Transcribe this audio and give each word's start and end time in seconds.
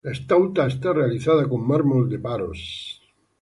La 0.03 0.13
estatua 0.13 0.65
está 0.65 0.93
realizada 0.93 1.47
con 1.47 1.63
mármol 1.67 2.09
de 2.09 2.17
Paros. 2.17 2.61